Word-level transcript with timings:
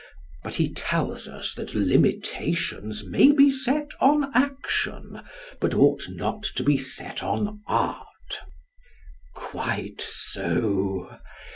But 0.43 0.55
he 0.55 0.73
tells 0.73 1.27
us 1.27 1.53
that 1.53 1.75
limitations 1.75 3.03
may 3.07 3.31
be 3.31 3.51
set 3.51 3.91
on 3.99 4.35
action 4.35 5.21
but 5.59 5.75
ought 5.75 6.07
not 6.09 6.41
to 6.55 6.63
be 6.63 6.75
set 6.75 7.21
on 7.21 7.61
art. 7.67 8.39
Quite 9.35 10.01
so. 10.01 11.19